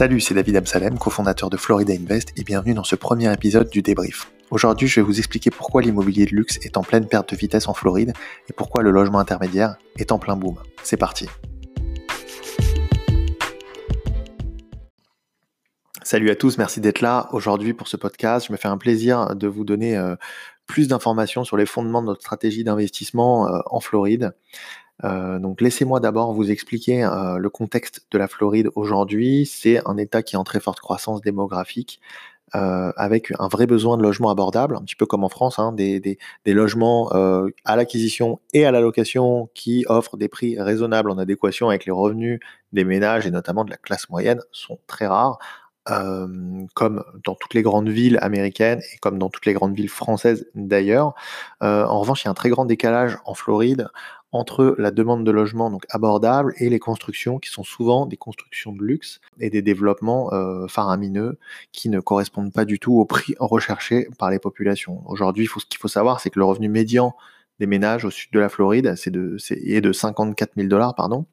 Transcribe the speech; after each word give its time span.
Salut, 0.00 0.20
c'est 0.20 0.32
David 0.32 0.56
Amsalem, 0.56 0.98
cofondateur 0.98 1.50
de 1.50 1.58
Florida 1.58 1.92
Invest 1.92 2.32
et 2.38 2.42
bienvenue 2.42 2.72
dans 2.72 2.84
ce 2.84 2.96
premier 2.96 3.30
épisode 3.34 3.68
du 3.68 3.82
débrief. 3.82 4.32
Aujourd'hui, 4.50 4.88
je 4.88 4.98
vais 4.98 5.04
vous 5.04 5.18
expliquer 5.18 5.50
pourquoi 5.50 5.82
l'immobilier 5.82 6.24
de 6.24 6.34
luxe 6.34 6.58
est 6.62 6.78
en 6.78 6.82
pleine 6.82 7.06
perte 7.06 7.34
de 7.34 7.36
vitesse 7.36 7.68
en 7.68 7.74
Floride 7.74 8.14
et 8.48 8.54
pourquoi 8.54 8.82
le 8.82 8.92
logement 8.92 9.18
intermédiaire 9.18 9.76
est 9.98 10.10
en 10.10 10.18
plein 10.18 10.36
boom. 10.36 10.56
C'est 10.84 10.96
parti. 10.96 11.26
Salut 16.02 16.30
à 16.30 16.34
tous, 16.34 16.56
merci 16.56 16.80
d'être 16.80 17.02
là 17.02 17.28
aujourd'hui 17.32 17.74
pour 17.74 17.86
ce 17.86 17.98
podcast. 17.98 18.46
Je 18.46 18.52
me 18.52 18.56
fais 18.56 18.68
un 18.68 18.78
plaisir 18.78 19.36
de 19.36 19.48
vous 19.48 19.66
donner 19.66 19.98
euh, 19.98 20.16
plus 20.66 20.88
d'informations 20.88 21.44
sur 21.44 21.58
les 21.58 21.66
fondements 21.66 22.00
de 22.00 22.06
notre 22.06 22.22
stratégie 22.22 22.64
d'investissement 22.64 23.48
euh, 23.48 23.58
en 23.66 23.80
Floride. 23.80 24.32
Euh, 25.04 25.38
donc 25.38 25.60
laissez-moi 25.60 26.00
d'abord 26.00 26.32
vous 26.32 26.50
expliquer 26.50 27.04
euh, 27.04 27.38
le 27.38 27.50
contexte 27.50 28.06
de 28.10 28.18
la 28.18 28.28
Floride 28.28 28.70
aujourd'hui. 28.74 29.46
C'est 29.46 29.86
un 29.86 29.96
État 29.96 30.22
qui 30.22 30.34
est 30.36 30.38
en 30.38 30.44
très 30.44 30.60
forte 30.60 30.80
croissance 30.80 31.20
démographique. 31.20 32.00
Euh, 32.56 32.90
avec 32.96 33.32
un 33.38 33.46
vrai 33.46 33.68
besoin 33.68 33.96
de 33.96 34.02
logements 34.02 34.30
abordables, 34.30 34.74
un 34.74 34.80
petit 34.80 34.96
peu 34.96 35.06
comme 35.06 35.22
en 35.22 35.28
France, 35.28 35.60
hein, 35.60 35.72
des, 35.72 36.18
logements 36.46 37.08
à 37.64 37.76
l'acquisition 37.76 38.40
et 38.52 38.64
à 38.66 38.72
la 38.72 38.80
location 38.80 39.48
qui 39.54 39.84
offrent 39.88 40.16
des 40.16 40.26
prix 40.26 40.58
raisonnables 40.60 41.12
en 41.12 41.18
adéquation 41.18 41.68
avec 41.68 41.84
les 41.84 41.92
revenus 41.92 42.40
des 42.72 42.82
ménages 42.82 43.24
et 43.24 43.30
notamment 43.30 43.64
de 43.64 43.70
la 43.70 43.76
classe 43.76 44.10
moyenne 44.10 44.40
sont 44.50 44.80
très 44.88 45.06
rares. 45.06 45.38
comme 46.74 47.04
dans 47.24 47.36
toutes 47.36 47.54
les 47.54 47.62
grandes 47.62 47.88
villes 47.88 48.18
américaines 48.20 48.80
et 48.92 48.98
comme 48.98 49.18
dans 49.18 49.28
toutes 49.28 49.46
les 49.46 49.52
grandes 49.52 49.76
villes 49.76 49.88
françaises 49.88 50.48
d'ailleurs. 50.56 51.14
en 51.60 52.00
revanche, 52.00 52.24
il 52.24 52.26
y 52.26 52.28
a 52.28 52.32
un 52.32 52.34
très 52.34 52.50
grand 52.50 52.64
décalage 52.64 53.16
en 53.26 53.34
Floride 53.34 53.88
entre 54.32 54.74
la 54.78 54.90
demande 54.90 55.24
de 55.24 55.30
logement 55.30 55.70
donc 55.70 55.84
abordable 55.90 56.54
et 56.58 56.70
les 56.70 56.78
constructions 56.78 57.38
qui 57.38 57.50
sont 57.50 57.64
souvent 57.64 58.06
des 58.06 58.16
constructions 58.16 58.72
de 58.72 58.82
luxe 58.82 59.20
et 59.40 59.50
des 59.50 59.62
développements 59.62 60.32
euh, 60.32 60.68
faramineux 60.68 61.38
qui 61.72 61.88
ne 61.88 62.00
correspondent 62.00 62.52
pas 62.52 62.64
du 62.64 62.78
tout 62.78 62.94
au 62.94 63.04
prix 63.04 63.34
recherché 63.40 64.08
par 64.18 64.30
les 64.30 64.38
populations. 64.38 65.02
Aujourd'hui, 65.06 65.46
ce 65.46 65.66
qu'il 65.66 65.78
faut 65.78 65.88
savoir, 65.88 66.20
c'est 66.20 66.30
que 66.30 66.38
le 66.38 66.44
revenu 66.44 66.68
médian 66.68 67.14
des 67.58 67.66
ménages 67.66 68.06
au 68.06 68.10
sud 68.10 68.32
de 68.32 68.40
la 68.40 68.48
Floride 68.48 68.94
de, 69.06 69.36
est, 69.50 69.80
de 69.82 69.92
54 69.92 70.52
000 70.56 70.68
dollars, 70.68 70.94
pardon. 70.94 71.26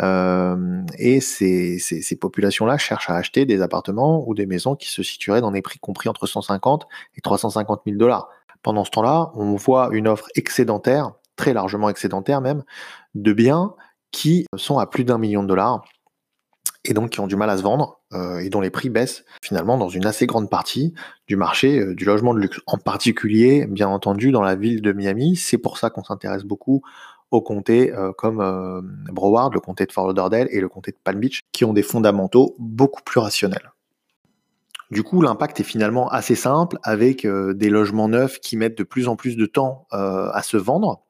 Euh, 0.00 0.82
et 0.98 1.20
ces 1.20 2.16
populations-là 2.18 2.78
cherchent 2.78 3.10
à 3.10 3.16
acheter 3.16 3.44
des 3.44 3.60
appartements 3.60 4.26
ou 4.26 4.34
des 4.34 4.46
maisons 4.46 4.76
qui 4.76 4.88
se 4.88 5.02
situeraient 5.02 5.42
dans 5.42 5.50
des 5.50 5.60
prix 5.60 5.78
compris 5.78 6.08
entre 6.08 6.26
150 6.26 6.86
et 7.16 7.20
350 7.20 7.82
000 7.84 7.98
dollars. 7.98 8.30
Pendant 8.62 8.84
ce 8.84 8.90
temps-là, 8.90 9.30
on 9.34 9.54
voit 9.56 9.90
une 9.92 10.08
offre 10.08 10.28
excédentaire 10.34 11.12
très 11.38 11.54
largement 11.54 11.88
excédentaire 11.88 12.42
même, 12.42 12.64
de 13.14 13.32
biens 13.32 13.74
qui 14.10 14.44
sont 14.56 14.78
à 14.78 14.86
plus 14.86 15.04
d'un 15.04 15.16
million 15.16 15.42
de 15.42 15.48
dollars 15.48 15.82
et 16.84 16.94
donc 16.94 17.10
qui 17.10 17.20
ont 17.20 17.26
du 17.26 17.36
mal 17.36 17.50
à 17.50 17.56
se 17.56 17.62
vendre 17.62 18.00
euh, 18.12 18.38
et 18.38 18.50
dont 18.50 18.60
les 18.60 18.70
prix 18.70 18.90
baissent 18.90 19.24
finalement 19.42 19.76
dans 19.76 19.88
une 19.88 20.06
assez 20.06 20.26
grande 20.26 20.50
partie 20.50 20.94
du 21.26 21.36
marché 21.36 21.80
euh, 21.80 21.94
du 21.94 22.04
logement 22.04 22.34
de 22.34 22.40
luxe. 22.40 22.60
En 22.66 22.78
particulier, 22.78 23.66
bien 23.66 23.88
entendu, 23.88 24.30
dans 24.32 24.42
la 24.42 24.54
ville 24.54 24.82
de 24.82 24.92
Miami. 24.92 25.36
C'est 25.36 25.58
pour 25.58 25.78
ça 25.78 25.90
qu'on 25.90 26.04
s'intéresse 26.04 26.44
beaucoup 26.44 26.82
aux 27.30 27.42
comtés 27.42 27.92
euh, 27.92 28.12
comme 28.12 28.38
Broward, 29.12 29.52
le 29.52 29.60
comté 29.60 29.84
de 29.84 29.92
Fort 29.92 30.06
Lauderdale 30.06 30.48
et 30.50 30.60
le 30.60 30.68
comté 30.68 30.92
de 30.92 30.96
Palm 31.02 31.20
Beach, 31.20 31.40
qui 31.52 31.64
ont 31.64 31.74
des 31.74 31.82
fondamentaux 31.82 32.56
beaucoup 32.58 33.02
plus 33.02 33.20
rationnels. 33.20 33.70
Du 34.90 35.02
coup, 35.02 35.20
l'impact 35.20 35.60
est 35.60 35.64
finalement 35.64 36.08
assez 36.08 36.34
simple 36.34 36.78
avec 36.82 37.26
euh, 37.26 37.52
des 37.52 37.68
logements 37.68 38.08
neufs 38.08 38.40
qui 38.40 38.56
mettent 38.56 38.78
de 38.78 38.84
plus 38.84 39.06
en 39.08 39.16
plus 39.16 39.36
de 39.36 39.44
temps 39.44 39.86
euh, 39.92 40.30
à 40.32 40.42
se 40.42 40.56
vendre, 40.56 41.02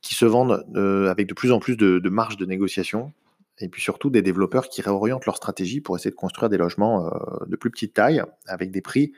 qui 0.00 0.14
se 0.14 0.24
vendent 0.24 0.64
euh, 0.74 1.10
avec 1.10 1.26
de 1.26 1.34
plus 1.34 1.52
en 1.52 1.58
plus 1.58 1.76
de, 1.76 1.98
de 1.98 2.08
marge 2.08 2.38
de 2.38 2.46
négociation, 2.46 3.12
et 3.58 3.68
puis 3.68 3.82
surtout 3.82 4.08
des 4.08 4.22
développeurs 4.22 4.68
qui 4.70 4.80
réorientent 4.80 5.26
leur 5.26 5.36
stratégie 5.36 5.82
pour 5.82 5.96
essayer 5.96 6.10
de 6.10 6.16
construire 6.16 6.48
des 6.48 6.56
logements 6.56 7.10
de 7.46 7.56
plus 7.56 7.70
petite 7.70 7.94
taille 7.94 8.22
avec 8.46 8.70
des 8.70 8.82
prix 8.82 9.12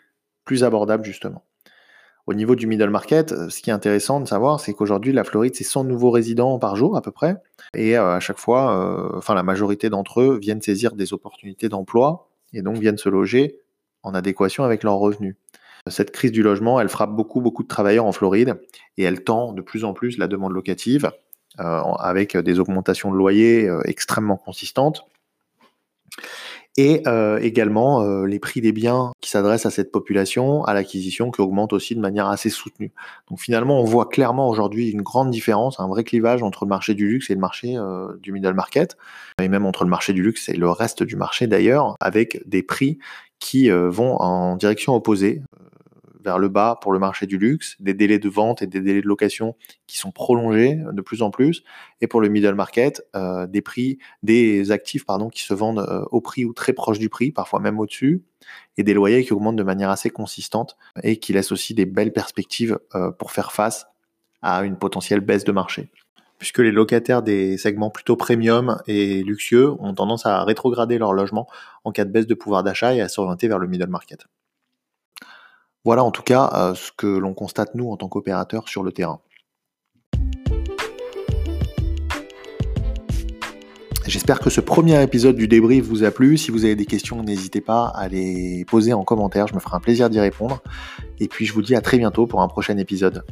plus 0.45 0.63
abordables 0.63 1.05
justement. 1.05 1.45
Au 2.29 2.35
niveau 2.35 2.55
du 2.55 2.69
middle 2.69 2.91
market, 2.91 3.35
ce 3.49 3.61
qui 3.61 3.71
est 3.71 3.73
intéressant 3.73 4.21
de 4.21 4.29
savoir, 4.29 4.61
c'est 4.61 4.75
qu'aujourd'hui, 4.75 5.13
la 5.13 5.25
Floride, 5.25 5.57
c'est 5.57 5.65
100 5.65 5.83
nouveaux 5.85 6.13
résidents 6.13 6.61
par 6.61 6.77
jour 6.77 6.97
à 6.97 7.03
peu 7.03 7.11
près. 7.11 7.37
Et 7.75 7.97
à 7.97 8.21
chaque 8.21 8.39
fois, 8.39 9.17
enfin, 9.17 9.35
la 9.35 9.43
majorité 9.43 9.91
d'entre 9.91 10.21
eux 10.21 10.39
viennent 10.39 10.63
saisir 10.63 10.95
des 10.95 11.13
opportunités 11.13 11.69
d'emploi 11.69 12.29
et 12.53 12.63
donc 12.63 12.77
viennent 12.77 12.99
se 12.99 13.09
loger 13.09 13.59
en 14.09 14.15
adéquation 14.15 14.65
avec 14.65 14.83
leurs 14.83 14.97
revenus. 14.97 15.37
Cette 15.87 16.11
crise 16.11 16.33
du 16.33 16.43
logement, 16.43 16.81
elle 16.81 16.89
frappe 16.89 17.11
beaucoup, 17.11 17.41
beaucoup 17.41 17.63
de 17.63 17.69
travailleurs 17.69 18.05
en 18.05 18.13
Floride 18.13 18.61
et 18.97 19.05
elle 19.05 19.23
tend 19.23 19.53
de 19.53 19.63
plus 19.63 19.85
en 19.85 19.93
plus 19.95 20.19
la 20.19 20.27
demande 20.27 20.53
locative 20.53 21.13
euh, 21.61 21.81
avec 21.99 22.37
des 22.37 22.59
augmentations 22.59 23.11
de 23.11 23.17
loyers 23.17 23.69
euh, 23.69 23.81
extrêmement 23.85 24.37
consistantes 24.37 25.07
et 26.79 27.03
euh, 27.09 27.41
également 27.41 28.03
euh, 28.03 28.25
les 28.25 28.39
prix 28.39 28.61
des 28.61 28.71
biens 28.71 29.11
qui 29.21 29.31
s'adressent 29.31 29.67
à 29.67 29.71
cette 29.71 29.91
population, 29.91 30.63
à 30.65 30.75
l'acquisition, 30.75 31.33
qui 31.33 31.41
augmentent 31.41 31.73
aussi 31.73 31.97
de 31.97 32.01
manière 32.01 32.29
assez 32.29 32.51
soutenue. 32.51 32.93
Donc 33.29 33.41
finalement, 33.41 33.81
on 33.81 33.85
voit 33.85 34.09
clairement 34.09 34.49
aujourd'hui 34.49 34.89
une 34.89 35.03
grande 35.03 35.33
différence, 35.33 35.81
un 35.81 35.89
vrai 35.89 36.05
clivage 36.05 36.41
entre 36.45 36.65
le 36.65 36.69
marché 36.69 36.95
du 36.95 37.09
luxe 37.09 37.31
et 37.31 37.35
le 37.35 37.41
marché 37.41 37.77
euh, 37.77 38.17
du 38.23 38.31
middle 38.31 38.55
market, 38.55 38.97
et 39.43 39.49
même 39.49 39.67
entre 39.67 39.83
le 39.83 39.91
marché 39.91 40.13
du 40.13 40.23
luxe 40.23 40.49
et 40.49 40.55
le 40.55 40.71
reste 40.71 41.03
du 41.03 41.17
marché 41.17 41.49
d'ailleurs, 41.49 41.97
avec 41.99 42.49
des 42.49 42.63
prix 42.63 43.01
qui 43.41 43.71
vont 43.71 44.21
en 44.21 44.57
direction 44.57 44.97
opposée 44.97 45.43
vers 46.23 46.39
le 46.39 46.49
bas 46.49 46.79
pour 46.81 46.93
le 46.93 46.99
marché 46.99 47.27
du 47.27 47.39
luxe, 47.39 47.77
des 47.81 47.95
délais 47.95 48.19
de 48.19 48.29
vente 48.29 48.63
et 48.63 48.67
des 48.67 48.81
délais 48.81 49.01
de 49.01 49.07
location 49.07 49.57
qui 49.87 49.99
sont 49.99 50.11
prolongés 50.11 50.79
de 50.93 51.01
plus 51.03 51.23
en 51.23 51.31
plus, 51.31 51.63
et 52.01 52.07
pour 52.07 52.21
le 52.21 52.29
middle 52.29 52.55
market, 52.55 53.03
euh, 53.17 53.47
des 53.47 53.63
prix, 53.63 53.99
des 54.23 54.71
actifs 54.71 55.05
pardon, 55.05 55.29
qui 55.29 55.43
se 55.43 55.55
vendent 55.55 55.87
euh, 55.89 56.05
au 56.11 56.21
prix 56.21 56.45
ou 56.45 56.53
très 56.53 56.73
proche 56.73 56.99
du 56.99 57.09
prix, 57.09 57.31
parfois 57.31 57.61
même 57.61 57.79
au-dessus, 57.79 58.23
et 58.77 58.83
des 58.83 58.95
loyers 58.95 59.25
qui 59.25 59.33
augmentent 59.33 59.57
de 59.57 59.63
manière 59.63 59.91
assez 59.91 60.11
consistante 60.11 60.77
et 61.03 61.19
qui 61.19 61.33
laissent 61.33 61.53
aussi 61.53 61.75
des 61.75 61.87
belles 61.87 62.13
perspectives 62.13 62.79
euh, 62.95 63.11
pour 63.11 63.33
faire 63.33 63.53
face 63.53 63.87
à 64.43 64.65
une 64.65 64.77
potentielle 64.77 65.21
baisse 65.21 65.45
de 65.45 65.53
marché 65.53 65.91
puisque 66.39 66.61
les 66.61 66.71
locataires 66.71 67.23
des 67.23 67.59
segments 67.59 67.91
plutôt 67.91 68.17
premium 68.17 68.81
et 68.87 69.23
luxueux 69.23 69.73
ont 69.81 69.93
tendance 69.95 70.25
à 70.25 70.45
rétrograder 70.45 70.99
leur 70.99 71.13
logement 71.13 71.49
en 71.85 71.93
cas 71.93 72.05
de 72.05 72.11
baisse 72.11 72.27
de 72.27 72.35
pouvoir 72.35 72.63
d'achat 72.63 72.95
et 72.95 73.01
à 73.01 73.09
s'orienter 73.09 73.49
vers 73.49 73.59
le 73.59 73.67
middle 73.67 73.89
market. 73.89 74.27
Voilà 75.85 76.05
en 76.05 76.11
tout 76.11 76.23
cas 76.23 76.51
euh, 76.55 76.75
ce 76.75 76.91
que 76.97 77.07
l'on 77.07 77.35
constate 77.35 77.75
nous 77.75 77.91
en 77.91 77.97
tant 77.97 78.09
qu'opérateurs 78.09 78.69
sur 78.69 78.83
le 78.83 78.93
terrain. 78.93 79.21
J'espère 84.07 84.41
que 84.41 84.49
ce 84.49 84.63
premier 84.63 85.03
épisode 85.03 85.37
du 85.37 85.49
débrief 85.49 85.85
vous 85.85 86.03
a 86.03 86.11
plu. 86.11 86.39
Si 86.39 86.51
vous 86.51 86.65
avez 86.65 86.75
des 86.75 86.87
questions, 86.87 87.23
n'hésitez 87.23 87.61
pas 87.61 87.93
à 87.95 88.09
les 88.09 88.65
poser 88.65 88.95
en 88.95 89.05
commentaire. 89.05 89.47
Je 89.49 89.55
me 89.55 89.61
ferai 89.61 89.77
un 89.77 89.81
plaisir 89.81 90.09
d'y 90.09 90.19
répondre. 90.19 90.63
Et 91.21 91.29
puis 91.29 91.45
je 91.45 91.53
vous 91.53 91.61
dis 91.61 91.75
à 91.75 91.83
très 91.83 91.99
bientôt 91.99 92.27
pour 92.27 92.41
un 92.41 92.49
prochain 92.49 92.79
épisode. 92.79 93.23